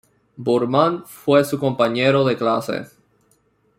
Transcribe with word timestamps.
Burman, 0.35 1.05
fue 1.05 1.45
su 1.45 1.59
compañero 1.59 2.25
de 2.25 2.35
clase. 2.35 2.87